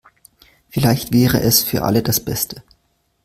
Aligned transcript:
Vielleicht 0.69 1.13
wäre 1.13 1.39
es 1.41 1.61
für 1.63 1.83
alle 1.83 2.01
das 2.01 2.25
Beste. 2.25 2.63